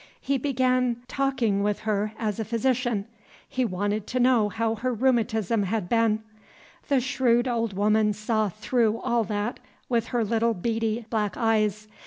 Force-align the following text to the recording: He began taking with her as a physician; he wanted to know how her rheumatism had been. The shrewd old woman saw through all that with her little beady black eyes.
He 0.19 0.39
began 0.39 1.03
taking 1.07 1.61
with 1.61 1.81
her 1.81 2.13
as 2.17 2.39
a 2.39 2.43
physician; 2.43 3.05
he 3.47 3.63
wanted 3.63 4.07
to 4.07 4.19
know 4.19 4.49
how 4.49 4.73
her 4.73 4.91
rheumatism 4.91 5.61
had 5.61 5.87
been. 5.89 6.23
The 6.87 6.99
shrewd 6.99 7.47
old 7.47 7.73
woman 7.73 8.13
saw 8.13 8.49
through 8.49 8.97
all 8.97 9.23
that 9.25 9.59
with 9.89 10.07
her 10.07 10.23
little 10.25 10.55
beady 10.55 11.05
black 11.11 11.37
eyes. 11.37 11.87